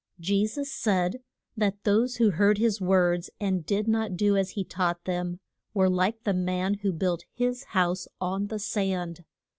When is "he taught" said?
4.51-5.05